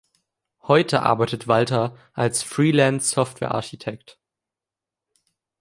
[0.63, 4.17] Heute arbeitet Walther als Freelance-Softwarearchitekt.